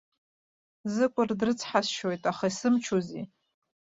[0.93, 3.25] Ӡыкәыр дрыцҳасшьоит, аха исымчузеи.